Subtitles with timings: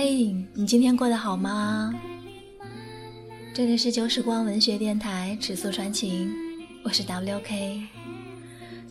[0.00, 1.92] 嘿，你今天过得好吗？
[3.52, 6.32] 这里是旧时光文学电台，尺素传情，
[6.84, 7.82] 我是 WK。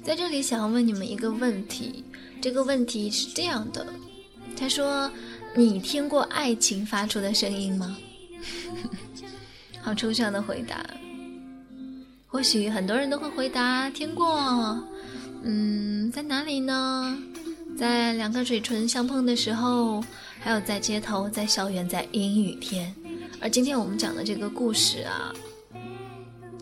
[0.04, 2.04] 在这里想要问你们一个问题，
[2.42, 3.88] 这个问题是这样的：
[4.58, 5.10] 他说，
[5.56, 7.98] 你听过爱情发出的声音吗？
[9.82, 10.86] 好抽象的回答。
[12.28, 14.86] 或许很多人都会回答听过。
[15.42, 17.18] 嗯，在哪里呢？
[17.78, 20.04] 在两个嘴唇相碰的时候，
[20.48, 22.96] 还有在街头，在校园，在阴雨天。
[23.42, 25.36] 而今天我们讲的这个故事啊，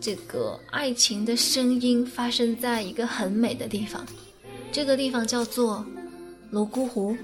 [0.00, 4.04] 这个爱情的声音发生在一个很美的地方，
[4.72, 5.86] 这个地方叫做
[6.50, 7.16] 泸沽湖。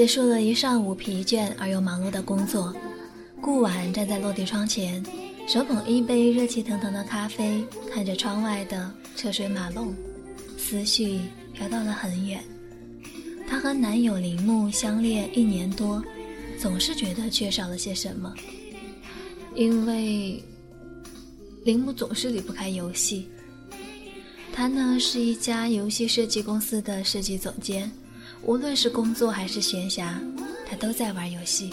[0.00, 2.74] 结束了一上午疲倦而又忙碌的工作，
[3.38, 5.04] 顾婉站在落地窗前，
[5.46, 9.94] 手捧一杯热气腾腾的咖啡，看着窗外的车水马龙，
[10.56, 11.20] 思绪
[11.52, 12.42] 飘到了很远。
[13.46, 16.02] 她和男友铃木相恋一年多，
[16.58, 18.34] 总是觉得缺少了些什么，
[19.54, 20.42] 因为
[21.62, 23.28] 铃木总是离不开游戏。
[24.50, 27.92] 他呢是一家游戏设计公司的设计总监。
[28.42, 30.14] 无论是工作还是闲暇，
[30.68, 31.72] 他都在玩游戏。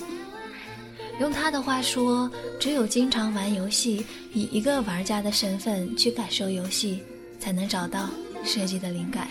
[1.20, 2.30] 用他的话说，
[2.60, 7.02] 只有经常玩游戏，以一个玩家的身份去感受游戏，
[7.40, 8.10] 才能找到
[8.44, 9.28] 设计的灵感，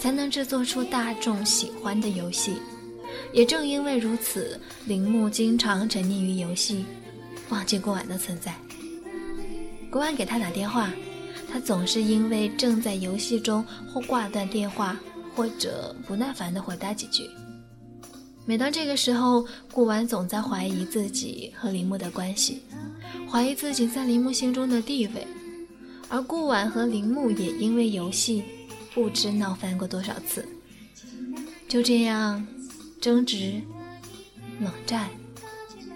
[0.00, 2.54] 才能制作出大众喜欢的游戏。
[3.32, 6.84] 也正因为如此，铃木经常沉溺于游戏，
[7.50, 8.54] 忘记过往的存在。
[9.90, 10.90] 国安给他打电话，
[11.52, 14.98] 他总是因为正在游戏中或挂断电话。
[15.34, 17.28] 或者不耐烦地回答几句。
[18.44, 22.62] 每当这个时候，顾婉总在怀疑自己和铃木的关系，
[23.30, 25.26] 怀疑自己在铃木心中的地位。
[26.08, 28.42] 而顾婉和铃木也因为游戏，
[28.92, 30.46] 不知闹翻过多少次。
[31.68, 32.46] 就这样，
[33.00, 33.62] 争执、
[34.60, 35.08] 冷战、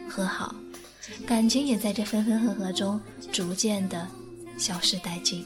[0.09, 0.55] 和好，
[1.27, 2.99] 感情也在这分分合合中
[3.31, 4.09] 逐渐的
[4.57, 5.45] 消失殆尽。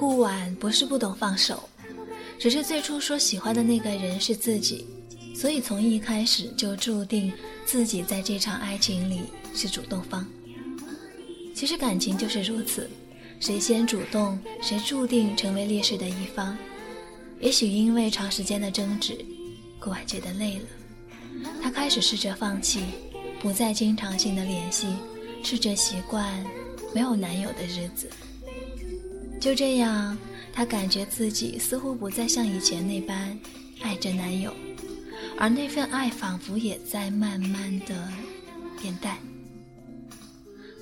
[0.00, 1.68] 顾婉不是不懂放手，
[2.38, 4.86] 只是最初说喜欢的那个人是自己，
[5.36, 7.30] 所以从一开始就注定
[7.66, 9.24] 自己在这场爱情里
[9.54, 10.26] 是主动方。
[11.54, 12.88] 其实感情就是如此，
[13.40, 16.56] 谁先主动，谁注定成为劣势的一方。
[17.38, 19.22] 也许因为长时间的争执，
[19.78, 22.84] 顾婉觉得累了，她开始试着放弃，
[23.38, 24.86] 不再经常性的联系，
[25.44, 26.42] 试着习惯
[26.94, 28.08] 没有男友的日子。
[29.40, 30.16] 就这样，
[30.52, 33.36] 她感觉自己似乎不再像以前那般
[33.80, 34.52] 爱着男友，
[35.38, 38.06] 而那份爱仿佛也在慢慢的
[38.80, 39.16] 变淡。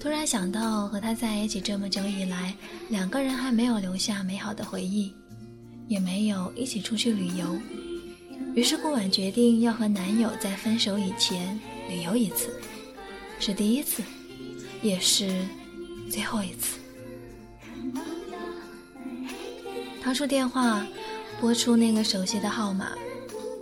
[0.00, 2.54] 突然想到和他在一起这么久以来，
[2.88, 5.12] 两个人还没有留下美好的回忆，
[5.86, 7.56] 也没有一起出去旅游，
[8.54, 11.58] 于是顾婉决定要和男友在分手以前
[11.88, 12.48] 旅游一次，
[13.38, 14.02] 是第一次，
[14.82, 15.46] 也是
[16.10, 16.78] 最后一次。
[20.08, 20.86] 掏出电话，
[21.38, 22.96] 拨出那个熟悉的号码，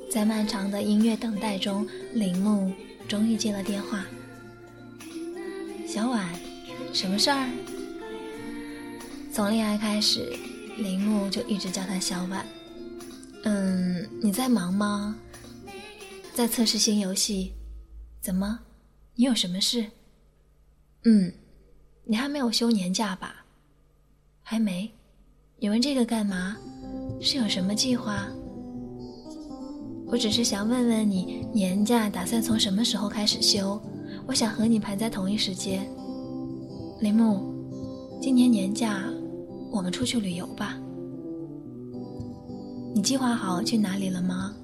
[0.08, 1.84] 在漫长的音乐等待中，
[2.14, 2.72] 铃木
[3.08, 4.06] 终于接了电话。
[5.88, 6.32] 小婉，
[6.92, 7.50] 什么事儿？
[9.32, 10.38] 从恋爱开始，
[10.78, 12.46] 铃木就一直叫她小婉。
[13.42, 15.16] 嗯，你在忙吗？
[16.32, 17.52] 在测试新游戏。
[18.20, 18.60] 怎么？
[19.16, 19.84] 你有什么事？
[21.06, 21.32] 嗯，
[22.04, 23.44] 你还没有休年假吧？
[24.44, 24.88] 还没。
[25.58, 26.54] 你问这个干嘛？
[27.18, 28.28] 是有什么计划？
[30.06, 33.80] 我只是想问问你，年假打算从什么时候开始休？
[34.26, 35.88] 我想和你排在同一时间。
[37.00, 37.54] 铃木，
[38.20, 39.04] 今年年假
[39.72, 40.78] 我们出去旅游吧。
[42.94, 44.54] 你计划好去哪里了吗？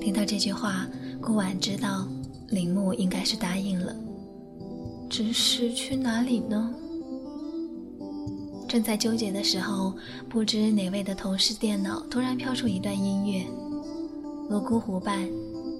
[0.00, 0.86] 听到这句话，
[1.20, 2.06] 顾婉知道
[2.48, 3.92] 铃木应该是答应了，
[5.10, 6.72] 只是去哪里呢？
[8.72, 9.92] 正在纠结的时候，
[10.30, 13.40] 不知哪位的同事电脑突然飘出一段音乐，
[14.48, 15.28] 《泸沽湖畔，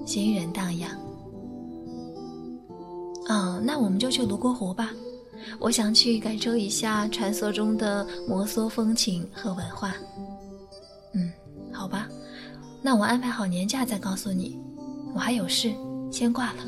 [0.04, 0.90] 行人荡漾》。
[3.32, 4.90] 哦，那我们就去泸沽湖吧。
[5.58, 9.94] 我想去感受一下传说中的摩梭风情和文化。
[11.14, 11.32] 嗯，
[11.72, 12.06] 好吧，
[12.82, 14.60] 那我安排好年假再告诉你。
[15.14, 15.72] 我还有事，
[16.10, 16.62] 先挂了。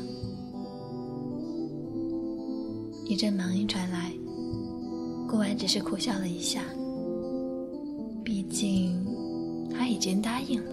[3.05, 4.11] 一阵忙音传来，
[5.27, 6.61] 顾婉只是苦笑了一下。
[8.23, 9.05] 毕竟
[9.71, 10.71] 他已经答应了。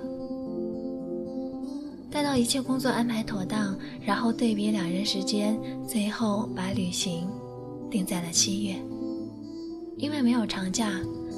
[2.10, 5.58] 待到一切工作安排妥当，然后对比两人时间，
[5.88, 7.26] 最后把旅行
[7.90, 8.74] 定在了七月。
[9.96, 10.90] 因为没有长假，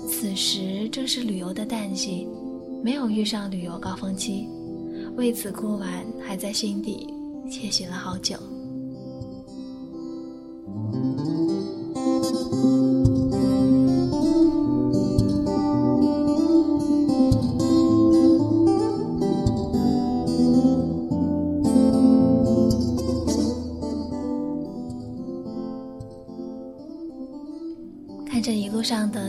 [0.08, 2.26] 此时正是旅游的淡季，
[2.82, 4.48] 没有遇上旅游高峰期。
[5.16, 7.06] 为此，顾婉还在心底
[7.50, 8.36] 窃喜了好久。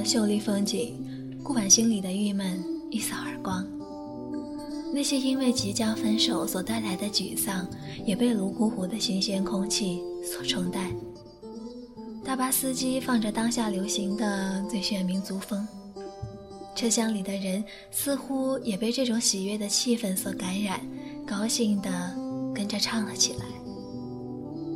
[0.05, 0.93] 秀丽风景，
[1.43, 3.65] 顾婉心里的郁闷一扫而光。
[4.93, 7.67] 那些因为即将分手所带来的沮丧，
[8.05, 10.91] 也被泸沽湖的新鲜空气所冲淡。
[12.23, 15.67] 大巴司机放着当下流行的最炫民族风，
[16.75, 20.79] 车厢里的人似乎也被这种喜悦的气氛所感染，
[21.25, 22.15] 高兴地
[22.53, 23.54] 跟着唱了起来。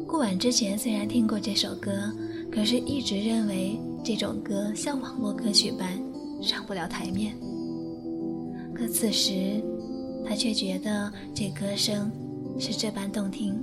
[0.10, 2.12] 顾婉之前虽然听过这首歌，
[2.52, 3.80] 可是一直认为。
[4.02, 6.02] 这种歌像网络歌曲般
[6.42, 7.36] 上不了台面，
[8.74, 9.62] 可此时
[10.26, 12.10] 他却觉得这歌声
[12.58, 13.54] 是这般动听。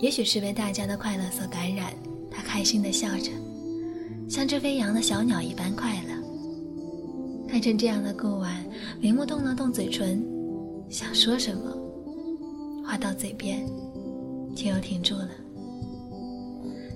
[0.00, 1.94] 也许是被大家的快乐所感染，
[2.28, 3.30] 他开心地笑着，
[4.28, 7.48] 像只飞扬的小鸟一般快乐。
[7.48, 8.66] 看成这样的顾晚，
[9.00, 10.20] 铃木动了动嘴唇，
[10.90, 11.72] 想说什么，
[12.84, 13.64] 话到嘴边，
[14.56, 15.28] 却又停住了。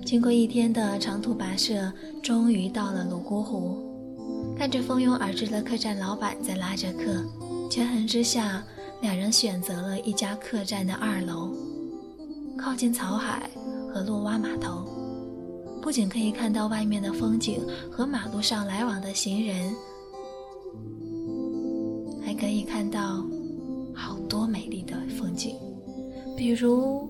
[0.03, 3.77] 经过一天的长途跋涉，终于到了泸沽湖。
[4.57, 7.23] 看着蜂拥而至的客栈老板在拉着客，
[7.69, 8.63] 权衡之下，
[9.01, 11.53] 两人选择了一家客栈的二楼，
[12.57, 13.49] 靠近草海
[13.93, 14.83] 和洛洼码头。
[15.81, 17.59] 不仅可以看到外面的风景
[17.91, 19.73] 和马路上来往的行人，
[22.23, 23.25] 还可以看到
[23.93, 25.55] 好多美丽的风景，
[26.37, 27.09] 比如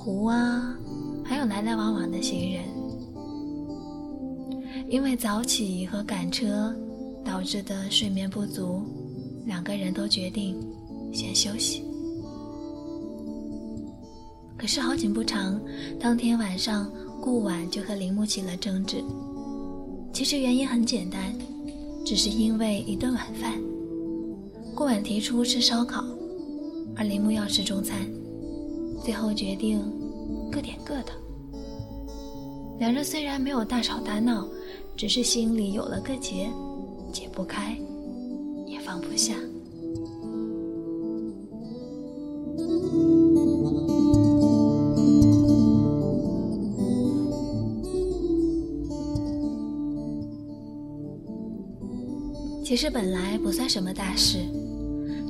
[0.00, 0.74] 湖啊。
[1.22, 2.64] 还有来来往往的行人，
[4.88, 6.74] 因为早起和赶车
[7.24, 8.82] 导致的睡眠不足，
[9.46, 10.56] 两个人都决定
[11.12, 11.84] 先休息。
[14.56, 15.60] 可是好景不长，
[16.00, 19.04] 当天晚上顾晚就和铃木起了争执。
[20.12, 21.32] 其实原因很简单，
[22.04, 23.54] 只是因为一顿晚饭。
[24.74, 26.02] 顾晚提出吃烧烤，
[26.96, 27.98] 而铃木要吃中餐，
[29.02, 29.80] 最后决定
[30.50, 31.12] 各点各的。
[32.78, 34.46] 两人虽然没有大吵大闹，
[34.96, 36.48] 只是心里有了个结，
[37.12, 37.76] 解不开，
[38.66, 39.34] 也放不下。
[52.62, 54.38] 其实本来不算什么大事，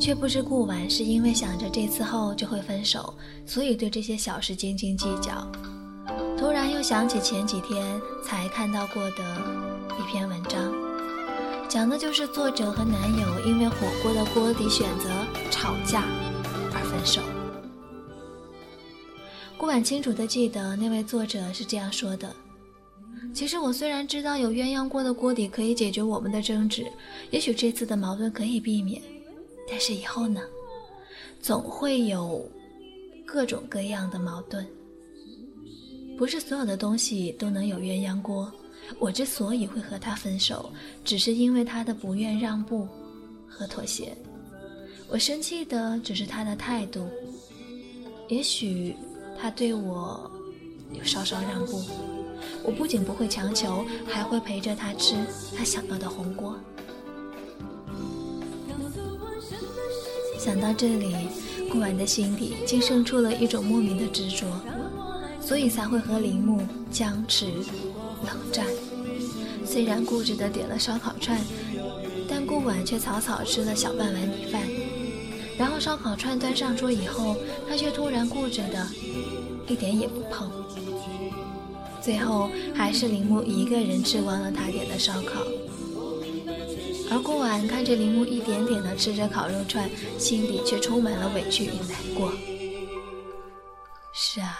[0.01, 5.47] 却不知顾晚是因为想着这次后就会分手，所以对这些小事斤斤计较。
[6.39, 9.23] 突然又想起前几天才看到过的
[9.99, 10.73] 一篇文章，
[11.69, 15.11] 讲的就是作者和男友因为火锅的锅底选择
[15.51, 16.03] 吵架
[16.73, 17.21] 而分手。
[19.59, 22.35] 顾晚清楚的记得那位作者是这样说的
[23.35, 26.87] ：“其实我虽然知道有鸳鸯锅的锅底可以解决我们的争执，
[27.31, 29.03] 也许这次的矛盾可以避免，
[29.71, 30.41] 但是以后呢，
[31.41, 32.45] 总会有
[33.25, 34.67] 各种各样的矛盾。”
[36.19, 38.53] 不是所有的东西都能有鸳鸯锅。
[38.99, 40.71] 我之所以会和他分手，
[41.05, 42.89] 只是因为他的不愿让步
[43.49, 44.15] 和妥协。
[45.09, 47.09] 我生气的只是他的态度。
[48.29, 48.95] 也许
[49.41, 50.31] 他对我
[50.93, 51.83] 有稍稍让步，
[52.65, 55.15] 我不仅不会强求，还会陪着他吃
[55.57, 56.59] 他想要的红锅。
[60.43, 61.15] 想到这里，
[61.71, 64.47] 顾晚的心底竟生出了一种莫名的执着。
[65.39, 67.47] 所以才会和铃木僵持
[68.25, 68.65] 冷战。
[69.67, 71.39] 虽然固执的点了烧烤串，
[72.29, 74.63] 但顾晚却草草吃了小半碗米饭。
[75.59, 77.37] 然后烧烤串端上桌以后，
[77.69, 78.87] 他却突然固执的
[79.67, 80.51] 一点也不碰。
[82.01, 85.43] 最后还是铃木一个人吃完了他点的烧烤，
[87.11, 92.33] 而顾晚看着铃木一点点的吃着烤肉串，心里却充满了委屈与难过。
[94.13, 94.59] 是啊。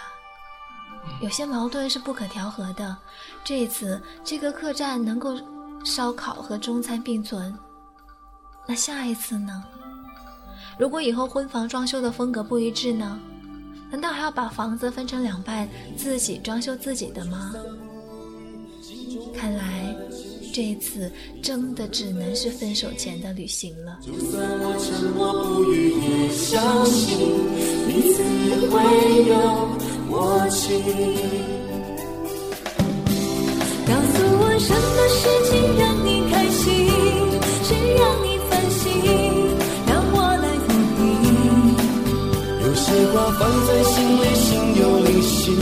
[1.19, 2.95] 有些矛盾是不可调和的。
[3.43, 5.35] 这一次，这个客栈能够
[5.83, 7.57] 烧烤和中餐并存，
[8.67, 9.63] 那下一次呢？
[10.77, 13.19] 如果以后婚房装修的风格不一致呢？
[13.89, 15.67] 难道还要把房子分成两半，
[15.97, 17.53] 自己装修自己的吗？
[19.35, 19.70] 看来
[20.53, 21.09] 这一次
[21.41, 23.99] 真的只能是分手前的旅行了。
[24.05, 27.17] 就算我沉默不语，也相信
[27.87, 28.21] 彼此
[28.67, 28.75] 会
[29.29, 29.33] 有
[30.09, 30.75] 默契。
[33.87, 36.67] 告诉我什么事情让你开心，
[37.63, 38.91] 谁让你烦心，
[39.87, 40.99] 让我来抚平。
[42.59, 44.49] 有些话放在心里，心
[44.81, 45.55] 有灵犀，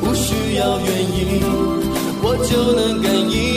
[0.00, 1.42] 不需要原因。
[2.26, 3.53] 我就能感应，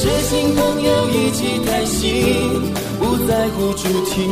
[0.00, 4.26] 知心朋友一起谈心，不在乎主题，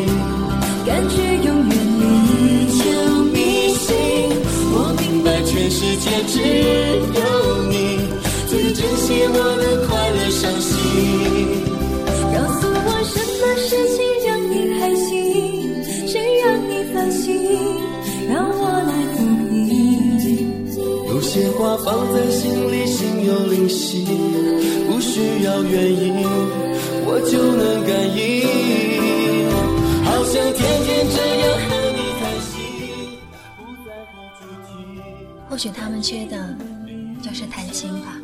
[0.87, 2.83] 感觉永远依旧
[3.25, 3.37] 迷
[3.75, 3.95] 信。
[4.73, 6.41] 我明白全世界只
[7.21, 7.21] 有
[7.69, 8.01] 你
[8.49, 11.48] 最珍惜我的快乐伤心。
[21.29, 24.07] 些话放在心里，心有灵犀。
[24.89, 26.25] 不需要原因，
[27.05, 28.19] 我就能感应。
[30.07, 32.57] 好想天天这样和你谈心，
[33.59, 34.73] 不在乎主题。
[35.51, 36.57] 或许他们缺的
[37.23, 38.17] 就是谈心吧。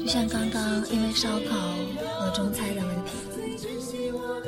[0.00, 1.54] 就像刚刚因为烧烤
[2.18, 3.12] 和中餐的问题，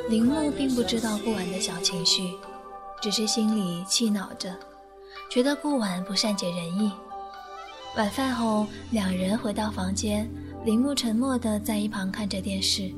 [0.09, 2.31] 铃木并不知道不晚的小情绪，
[3.01, 4.53] 只是心里气恼着，
[5.29, 6.91] 觉得顾晚不善解人意。
[7.97, 10.29] 晚饭后，两人回到房间，
[10.65, 12.93] 铃木沉默地在一旁看着电视，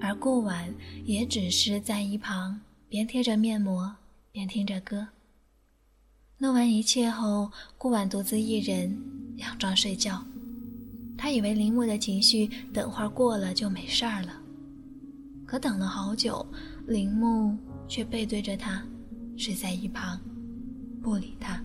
[0.00, 0.72] 而顾晚
[1.04, 3.94] 也只是在一旁边贴着面膜
[4.30, 5.06] 边听着歌。
[6.38, 8.98] 弄完一切后，顾晚独自一人
[9.38, 10.22] 佯装睡觉。
[11.16, 14.32] 他以为铃木的情绪等会儿过了就没事儿了，
[15.46, 16.44] 可等了好久，
[16.86, 18.82] 铃木却背对着他
[19.36, 20.18] 睡在一旁，
[21.02, 21.60] 不理他。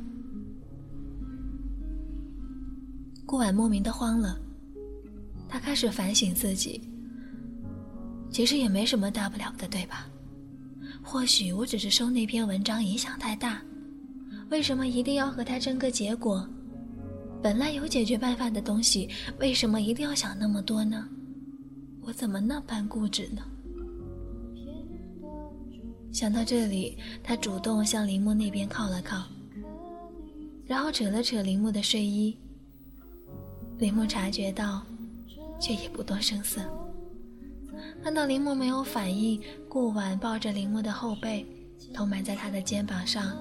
[3.26, 4.40] 顾晚莫名的慌了，
[5.48, 6.82] 他开始反省自己。
[8.30, 10.08] 其实也没什么大不了的，对吧？
[11.02, 13.62] 或许我只是受那篇文章影响太大，
[14.50, 16.48] 为什么一定要和他争个结果？
[17.42, 21.08] 本来有解决办法的东西，为什么一定要想那么多呢？
[22.02, 23.42] 我怎么那般固执呢？
[26.12, 29.24] 想到这里，他主动向铃木那边靠了靠，
[30.66, 32.36] 然后扯了扯铃木的睡衣。
[33.78, 34.82] 铃木察觉到，
[35.60, 36.62] 却也不动声色。
[38.04, 41.46] 看到铃木没有反应，顾晚抱着铃木的后背，
[41.94, 43.38] 头埋在他的肩膀上，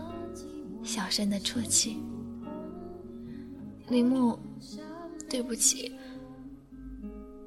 [0.82, 1.96] 小声的啜泣。
[3.88, 4.38] 铃木，
[5.30, 5.92] 对不起，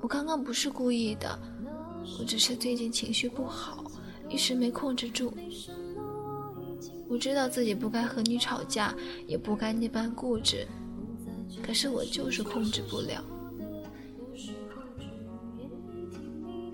[0.01, 1.37] 我刚刚不是故意的，
[2.17, 3.83] 我只是最近情绪不好，
[4.29, 5.33] 一时没控制住。
[7.07, 8.95] 我知道自己不该和你吵架，
[9.25, 10.67] 也不该那般固执。
[11.63, 13.23] 可是我就是控制不了，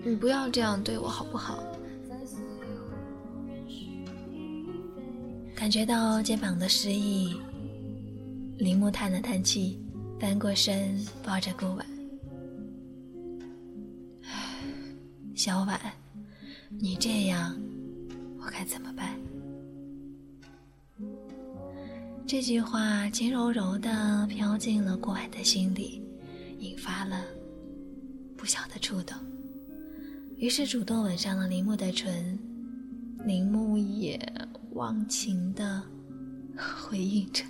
[0.04, 1.64] 你不要这样对我好不好？
[5.54, 7.34] 感觉到肩膀的失意，
[8.58, 9.80] 铃木叹了叹气，
[10.20, 11.86] 翻过身抱着顾晚。
[15.34, 15.80] 小婉，
[16.68, 17.56] 你这样，
[18.38, 19.18] 我该怎么办？
[22.26, 26.02] 这句话轻柔柔的飘进了顾晚的心里，
[26.58, 27.24] 引发了
[28.36, 29.16] 不小的触动。
[30.36, 32.38] 于是主动吻上了铃木的唇，
[33.24, 34.20] 铃木也
[34.72, 35.82] 忘情的
[36.56, 37.44] 回应着。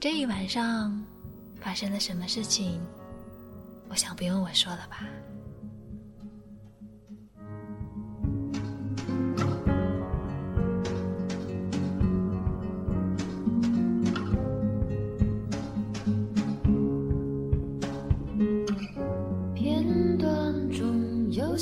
[0.00, 1.02] 这一晚上
[1.56, 2.78] 发生了什么事情？
[3.88, 5.08] 我想不用我说了吧。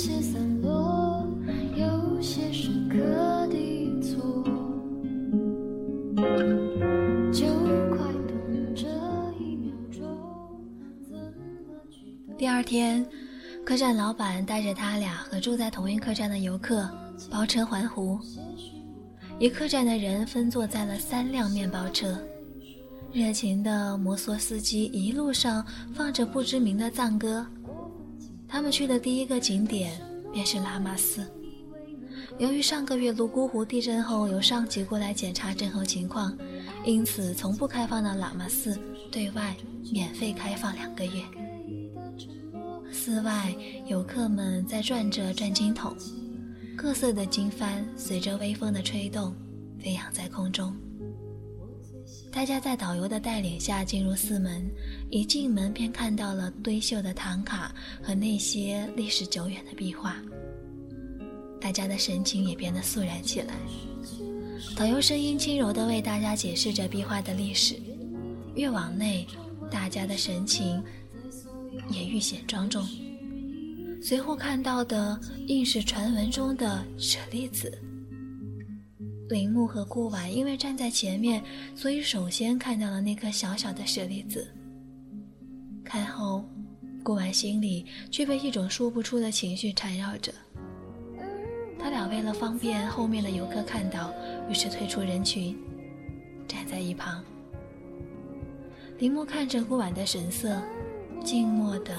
[0.02, 1.24] 有些散落，
[1.76, 2.98] 有些深刻
[3.46, 4.42] 的错
[12.36, 13.06] 第二天，
[13.64, 16.90] 客栈老板带着他俩和住在同一客栈的游客
[17.30, 18.18] 包车环湖。
[19.38, 22.18] 一客栈的人分坐在了三辆面包车，
[23.12, 27.46] 热情的摩梭司机一路上放着不知名的藏歌。
[28.52, 29.98] 他们去的第一个景点
[30.30, 31.26] 便是拉玛寺，
[32.38, 36.36] 由于上个月泸沽湖地震后有上级过来检查震后情况，
[36.84, 38.78] 因此从不开放的喇嘛寺
[39.10, 39.56] 对外
[39.90, 41.12] 免费开放两个月。
[42.92, 43.54] 寺外
[43.86, 45.96] 游客们在转着转经筒，
[46.76, 49.34] 各色的经幡随着微风的吹动
[49.78, 50.76] 飞扬在空中。
[52.30, 54.70] 大家在导游的带领下进入寺门，
[55.12, 57.70] 一进门便看到了堆绣的唐卡
[58.02, 60.16] 和那些历史久远的壁画。
[61.60, 63.54] 大家的神情也变得肃然起来。
[64.74, 67.76] 导游声音轻柔地为大家解释着壁画的历史。
[68.54, 69.26] 越往内，
[69.70, 70.82] 大家的神情
[71.90, 72.82] 也愈显庄重。
[74.02, 77.70] 随后看到的，应是传闻中的舍利子。
[79.28, 81.42] 铃木和顾婉因为站在前面，
[81.76, 84.48] 所以首先看到了那颗小小的舍利子。
[85.84, 86.44] 看后，
[87.02, 90.32] 顾婉心里却被一种说不出的情绪缠绕着。
[91.78, 94.12] 他俩为了方便后面的游客看到，
[94.48, 95.56] 于是退出人群，
[96.46, 97.22] 站在一旁。
[98.98, 100.62] 林木看着顾婉的神色，
[101.24, 101.92] 静默的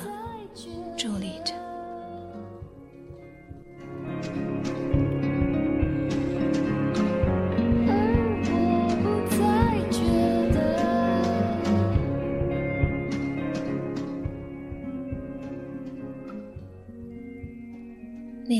[0.96, 1.63] 伫立着。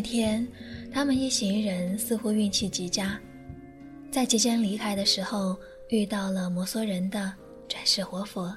[0.04, 0.48] 天。
[0.94, 3.20] 他们一行人似乎运气极佳，
[4.12, 5.58] 在即将离开的时候
[5.90, 7.34] 遇到了摩梭人的
[7.68, 8.56] 转世活佛。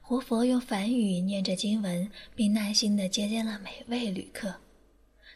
[0.00, 4.54] 活佛用梵语念着经文，并耐心地接见了每位旅客。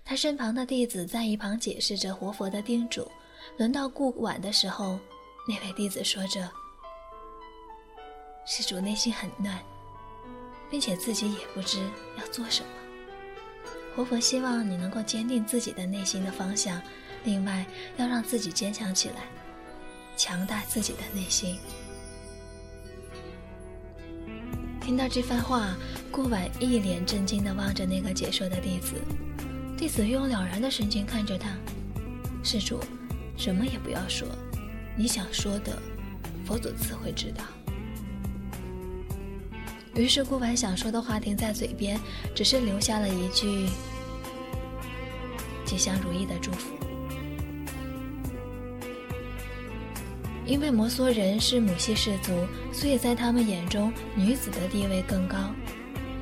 [0.05, 3.11] 他身旁的弟子在一旁解释着活佛的叮嘱。
[3.57, 4.97] 轮到顾晚的时候，
[5.49, 6.49] 那位弟子说着
[8.47, 9.59] ：“施主内心很乱，
[10.71, 11.81] 并且自己也不知
[12.17, 12.69] 要做什么。”
[13.95, 16.81] 活佛希望你能够坚定自己的内心的方向，
[17.25, 17.67] 另外
[17.97, 19.27] 要让自己坚强起来，
[20.17, 21.59] 强大自己的内心。
[24.81, 25.77] 听到这番话，
[26.11, 28.95] 顾婉一脸震惊地望着那个解说的弟子，
[29.77, 31.51] 弟子用了然的神情看着他
[32.43, 32.81] ：“施主，
[33.37, 34.27] 什么也不要说，
[34.97, 35.77] 你想说的，
[36.47, 37.45] 佛祖自会知道。”
[39.95, 42.01] 于是顾婉想说的话停在嘴边，
[42.35, 43.69] 只是留下了一句
[45.71, 46.75] “吉祥如意”的祝福。
[50.45, 52.33] 因为摩梭人是母系氏族，
[52.73, 55.55] 所以在他们眼中女子的地位更高，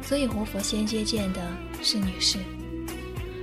[0.02, 1.40] 所以活佛先接见的
[1.82, 2.38] 是女士，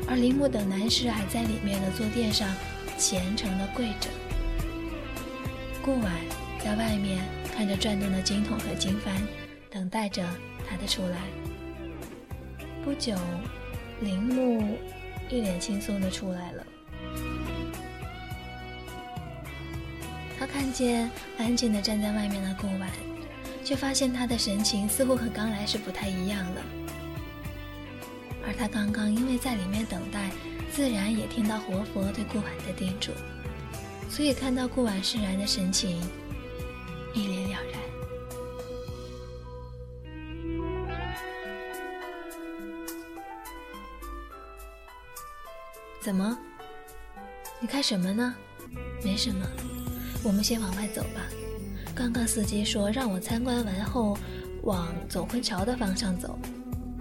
[0.07, 2.47] 而铃木等男士还在里面的坐垫上
[2.99, 4.11] 虔诚的跪着。
[5.81, 6.11] 顾婉
[6.63, 9.09] 在外面看着转动的经筒和经幡。
[9.71, 10.23] 等待着
[10.65, 11.17] 他的出来。
[12.81, 13.13] 不久，
[13.99, 14.77] 铃木
[15.29, 16.65] 一脸轻松的出来了。
[20.37, 22.89] 他看见安静的站在外面的顾晚，
[23.63, 26.61] 却发现他的神情似乎和刚来时不太一样了。
[28.45, 30.29] 而他刚刚因为在里面等待，
[30.71, 33.11] 自然也听到活佛对顾晚的叮嘱，
[34.09, 35.99] 所以看到顾晚释然的神情，
[37.13, 37.84] 一脸了然。
[46.05, 46.37] 怎么？
[47.59, 48.35] 你看什么呢？
[49.03, 49.43] 没什么，
[50.23, 51.21] 我们先往外走吧。
[51.95, 54.15] 刚刚司机说让我参观完后
[54.61, 56.37] 往走婚桥的方向走，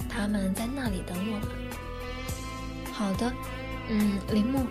[0.08, 2.94] 他们在那里等我们。
[2.94, 3.30] 好的，
[3.90, 4.64] 嗯，铃木。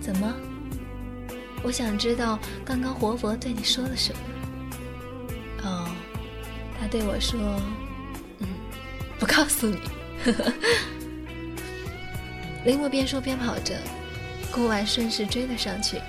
[0.00, 0.34] 怎么？
[1.62, 4.20] 我想知道刚刚活佛对你说了什么。
[5.62, 5.88] 哦，
[6.80, 7.38] 他对我说，
[8.40, 8.48] 嗯，
[9.16, 9.78] 不告诉你。
[10.24, 10.52] 呵呵
[12.64, 12.78] 林。
[12.78, 13.76] 木边说边跑着，
[14.50, 16.00] 顾晚顺势追了上去。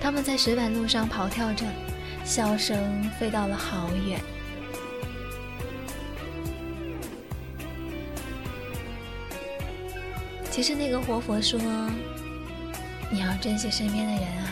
[0.00, 1.66] 他们在石板路上跑跳着，
[2.24, 4.20] 笑声飞到了好远。
[10.50, 11.60] 其实那个活佛说
[13.10, 14.50] ：“你要珍惜身边的人啊，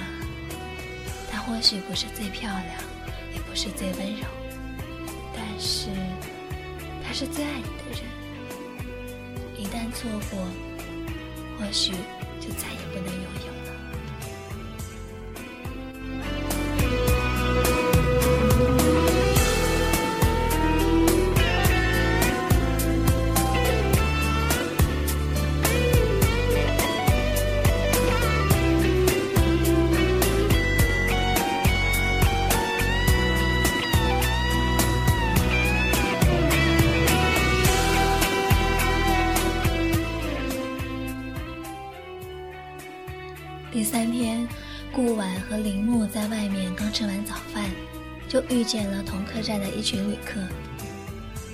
[1.31, 2.65] 他或许不是最漂亮，
[3.35, 4.27] 也不是最温柔，
[5.35, 5.89] 但是
[7.05, 8.03] 他是最爱你的人。
[9.59, 10.47] 一旦错过。”
[11.59, 11.93] 或许
[12.41, 13.46] 就再也不能拥有。
[45.57, 47.71] 和铃木在外面刚吃完早饭，
[48.29, 50.39] 就遇见了同客栈的一群旅客。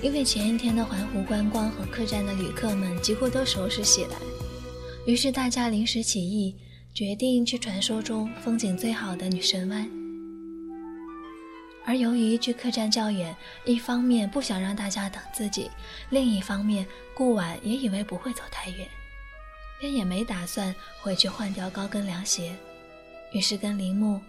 [0.01, 4.17] 因为前一天的环湖观光和客栈的旅客们几乎都收拾起来，
[5.05, 6.53] 于是大家临时起意，
[6.93, 9.89] 决定去传说中风景最好的女神湾。
[11.85, 15.71] 而由于距客栈较远，一方面不想让大家等自己，
[16.09, 18.85] 另一方面顾婉也以为不会走太远，
[19.79, 22.53] 便也没打算回去换掉高跟凉鞋，
[23.33, 24.21] 于是跟铃木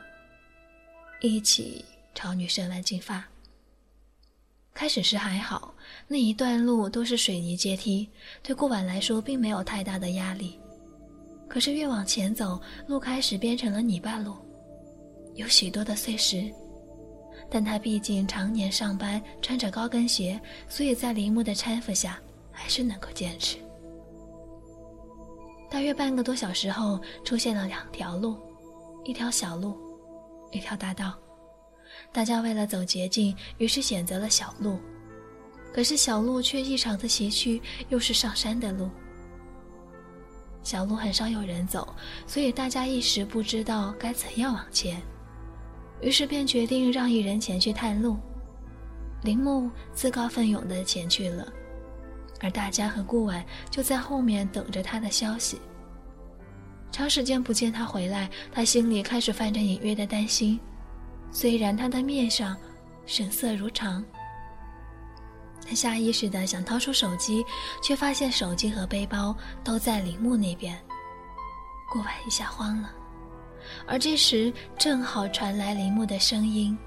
[1.20, 3.22] 一起朝女神湾进发。
[4.72, 5.72] 开始时还好，
[6.08, 8.08] 那一段路都是水泥阶梯，
[8.42, 10.58] 对顾婉来说并没有太大的压力。
[11.48, 14.34] 可是越往前走，路开始变成了泥巴路，
[15.34, 16.50] 有许多的碎石。
[17.50, 22.18] 但他毕竟常年上班穿着高跟鞋，所以在铃木的搀扶下，
[22.50, 23.58] 还是能够坚持。
[25.70, 28.36] 大约半个多小时后，出现了两条路，
[29.04, 29.76] 一条小路，
[30.50, 31.14] 一条大道。
[32.10, 34.78] 大家为了走捷径，于是选择了小路。
[35.72, 38.88] 可是小路却异常的崎岖，又是上山的路。
[40.62, 41.94] 小路很少有人走，
[42.26, 45.02] 所以大家一时不知道该怎样往前，
[46.00, 48.16] 于是便决定让一人前去探路。
[49.22, 51.52] 铃木自告奋勇的前去了，
[52.40, 55.60] 而大家和顾婉就在后面等着他的消息。
[56.94, 60.60] 长时间不见他回来，他心里开始泛着隐约的担心。
[61.32, 62.56] 虽然他的面上
[63.04, 64.04] 神色如常，
[65.68, 67.44] 他下意识的想掏出手机，
[67.82, 70.80] 却发现手机和背包都在铃木那边。
[71.90, 72.92] 顾婉一下慌了，
[73.88, 76.78] 而这时正好传来铃木的声音，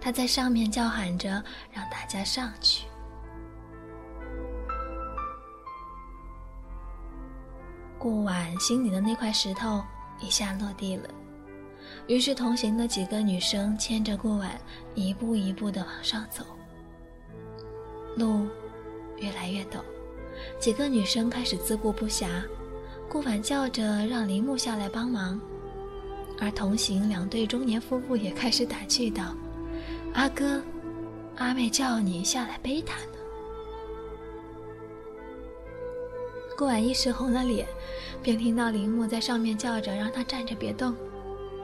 [0.00, 1.28] 他在上面叫喊着
[1.70, 2.86] 让大家上去。
[8.02, 9.80] 顾婉心里的那块石头
[10.20, 11.08] 一下落地了。
[12.08, 14.60] 于是，同行的几个女生牵着顾婉，
[14.96, 16.42] 一步一步地往上走。
[18.16, 18.48] 路
[19.18, 19.78] 越来越陡，
[20.58, 22.26] 几个女生开始自顾不暇。
[23.08, 25.40] 顾婉叫着让铃木下来帮忙，
[26.40, 29.32] 而同行两对中年夫妇也开始打趣道
[30.12, 30.60] ：“阿哥，
[31.36, 32.96] 阿妹叫你下来背她
[36.56, 37.66] 顾婉一时红了脸，
[38.22, 40.94] 便听到铃木在上面叫着让她站着别动。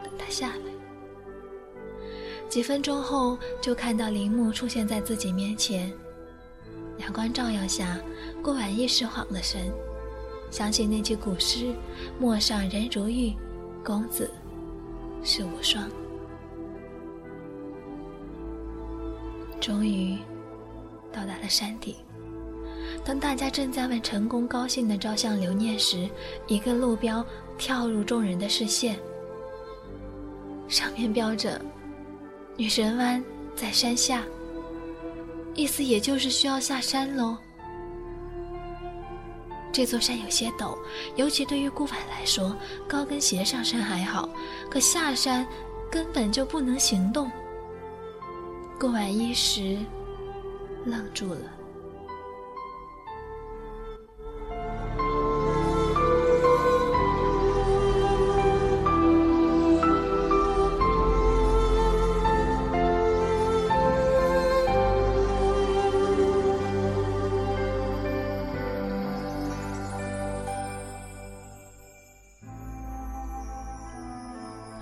[0.03, 0.63] 等他下来，
[2.49, 5.93] 几分钟后就看到铃木出现在自己面前。
[6.99, 7.99] 阳光照耀下，
[8.43, 9.71] 顾婉一时晃了神，
[10.51, 11.73] 想起那句古诗
[12.19, 13.35] ：“陌上人如玉，
[13.85, 14.29] 公子
[15.23, 15.89] 世无双。”
[19.61, 20.17] 终于
[21.13, 21.95] 到达了山顶。
[23.05, 26.09] 当大家正在为成功高兴的照相留念时，
[26.47, 27.25] 一个路标
[27.57, 28.99] 跳入众人的视线。
[30.69, 31.59] 上面标着
[32.57, 33.25] “女神湾
[33.57, 34.23] 在山下”，
[35.55, 37.37] 意思也就是需要下山喽。
[39.73, 40.77] 这座山有些陡，
[41.17, 42.55] 尤其对于顾婉来说，
[42.87, 44.29] 高跟鞋上山还好，
[44.71, 45.47] 可下山
[45.91, 47.31] 根本就不能行动。
[48.79, 49.79] 顾婉一时
[50.85, 51.58] 愣住了。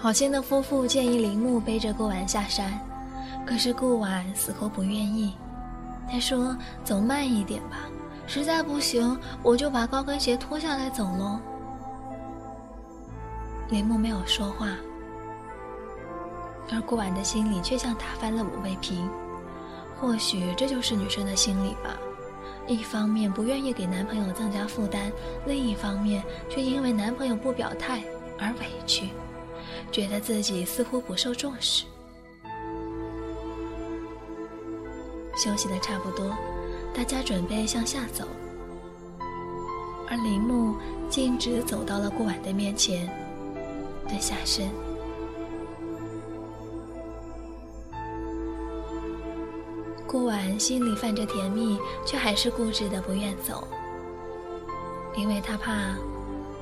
[0.07, 2.79] 好心的夫妇建议铃木背着顾婉下山，
[3.45, 5.35] 可是顾婉死活不愿意。
[6.09, 7.89] 他说：“走慢一点吧，
[8.25, 11.41] 实在不行我就把高跟鞋脱下来走喽。”
[13.69, 14.69] 铃木没有说话，
[16.71, 19.11] 而顾婉的心里却像打翻了五味瓶。
[20.01, 21.97] 或许这就是女生的心理吧，
[22.69, 25.11] 一方面不愿意给男朋友增加负担，
[25.47, 28.05] 另一方面却因为男朋友不表态
[28.39, 29.11] 而委屈。
[29.91, 31.85] 觉得自己似乎不受重视。
[35.37, 36.35] 休息的差不多，
[36.95, 38.25] 大家准备向下走，
[40.09, 40.75] 而铃木
[41.11, 43.07] 径直走到了顾婉的面前，
[44.09, 44.71] 蹲下身。
[50.07, 53.69] 顾婉心里泛着甜蜜，却还是固执的不愿走，
[55.17, 55.75] 因为她怕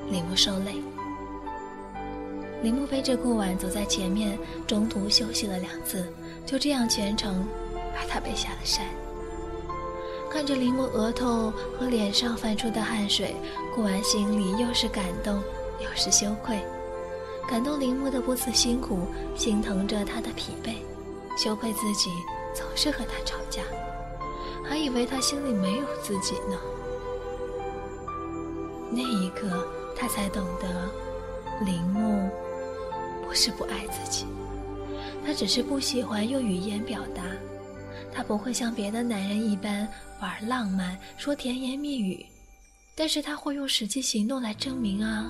[0.09, 0.81] 铃木受累。
[2.63, 6.05] 铃木背着顾婉走在前面，中途休息了两次，
[6.45, 7.47] 就这样全程
[7.93, 8.85] 把她背下了山。
[10.31, 13.35] 看着铃木额头和脸上泛出的汗水，
[13.73, 15.35] 顾婉心里又是感动
[15.79, 16.59] 又是羞愧。
[17.47, 20.73] 感动铃木的不辞辛苦，心疼着他的疲惫，
[21.37, 22.09] 羞愧自己
[22.53, 23.61] 总是和他吵架，
[24.63, 26.57] 还以为他心里没有自己呢。
[28.89, 30.67] 那一刻，他才懂得，
[31.63, 32.29] 铃木
[33.25, 34.25] 不是不爱自己，
[35.25, 37.23] 他只是不喜欢用语言表达。
[38.13, 39.85] 他不会像别的男人一般
[40.21, 42.25] 玩浪漫，说甜言蜜语，
[42.95, 45.29] 但是他会用实际行动来证明啊。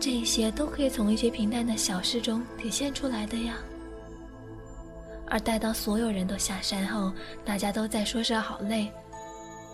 [0.00, 3.56] 这些都可以从一些平淡的小事中体现出来的呀。
[5.28, 7.12] 而待到所有人都下山后，
[7.44, 8.90] 大家都在说是好累，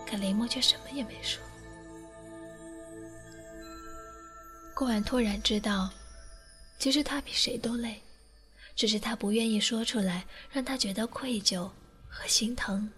[0.07, 1.41] 可雷莫却什么也没说。
[4.75, 5.89] 顾晚突然知道，
[6.81, 8.01] 其实他比谁都累。
[8.75, 11.69] 只是他不愿意说出来，让他觉得愧疚
[12.09, 12.89] 和心疼。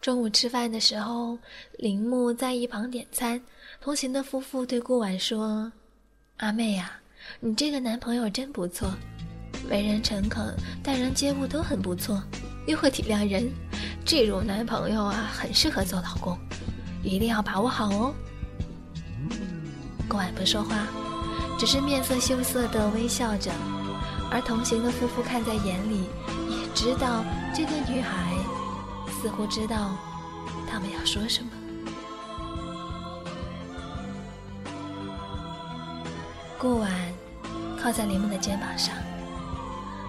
[0.00, 1.36] 中午吃饭的时候，
[1.78, 3.42] 铃木在一旁点餐，
[3.80, 5.72] 同行的夫妇对顾婉说
[6.38, 7.00] ：“阿妹呀，
[7.40, 8.88] 你这个男朋友真不错，
[9.68, 12.22] 为人诚恳，待人接物都很不错，
[12.68, 13.50] 又会体谅人，
[14.04, 16.38] 这种男朋友啊，很适合做老公，
[17.02, 18.14] 一定要把握好哦。”
[20.08, 20.86] 顾婉不说话。
[21.58, 23.50] 只是面色羞涩地微笑着，
[24.30, 26.04] 而同行的夫妇看在眼里，
[26.50, 28.34] 也知道这个女孩
[29.22, 29.96] 似乎知道
[30.70, 31.48] 他们要说什么。
[36.58, 36.92] 顾晚
[37.80, 38.94] 靠在林木的肩膀上，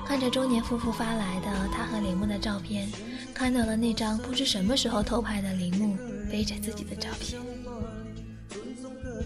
[0.06, 2.92] 看着中年夫妇发来的他和林木的照片，
[3.34, 5.98] 看到了那张不知什么时候偷拍的林木
[6.30, 7.42] 背着自己的照片。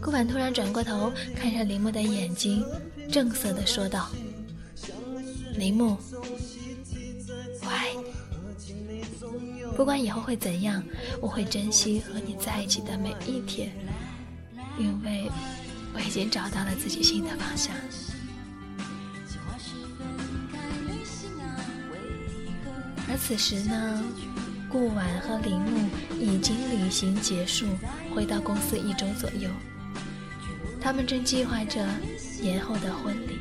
[0.02, 2.66] 顾婉突然转过头，看着林木的眼睛，
[3.12, 4.10] 正色地说道
[5.56, 5.96] ：“林木，
[7.62, 8.12] 我爱你。
[9.78, 10.84] 不管以后会怎样，
[11.22, 13.72] 我会珍惜和你在一起的每一天，
[14.80, 15.30] 因为
[15.94, 17.76] 我已经找到了自己新的方向。”
[23.08, 24.04] 而此时呢，
[24.68, 25.88] 顾婉和林木
[26.20, 27.68] 已经旅行结束，
[28.16, 29.50] 回到公司一周左右。
[30.82, 31.86] 他们正计划着
[32.42, 33.41] 年后的婚礼。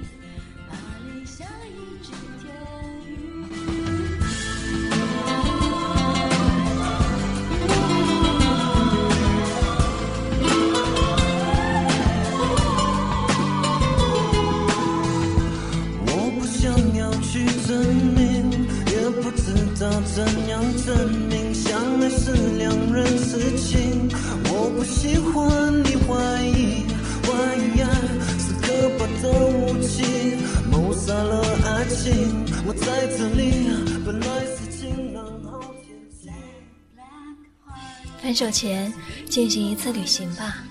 [38.51, 38.93] 前
[39.29, 40.65] 进行一次旅行吧，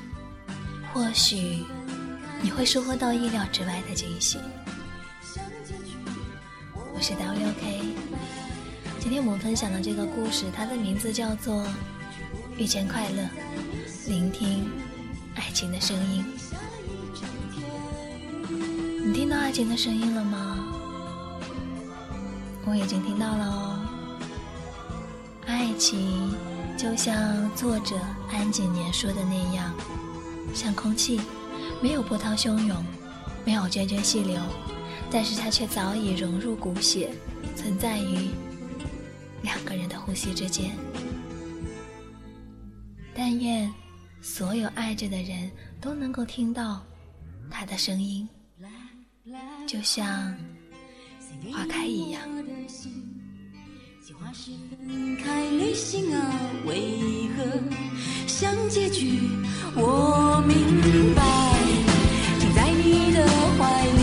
[0.94, 1.64] 或许
[2.42, 4.38] 你会收获到意料之外的惊喜。
[6.94, 7.84] 我是 WK，
[9.00, 11.64] 今天我们分享的这个故事，它的名字叫做
[12.58, 13.24] 《遇见快乐》，
[14.10, 14.70] 聆听
[15.36, 16.26] 爱情的声音。
[19.06, 20.58] 你听到爱情的声音了吗？
[22.66, 23.80] 我已经听到了哦。
[25.46, 26.36] 爱情
[26.80, 28.00] 就像作者
[28.32, 29.76] 安景年说的那样，
[30.56, 31.20] 像空气，
[31.84, 32.86] 没有波涛汹涌，
[33.46, 34.42] 没有涓涓细流，
[35.12, 37.12] 但是它却早已融入骨血，
[37.54, 38.30] 存在于
[39.42, 40.72] 两个人的呼吸之间。
[43.14, 43.70] 但愿
[44.22, 46.82] 所有爱着的人都能够听到
[47.52, 48.26] 他的声音。
[49.68, 50.34] 就像
[51.52, 52.22] 花开一样。
[54.22, 56.20] 花是分开旅行啊，
[56.66, 57.44] 为何
[58.28, 59.22] 像结局？
[59.76, 60.56] 我明
[61.16, 61.24] 白，
[62.40, 63.26] 停在你的
[63.58, 63.99] 怀里，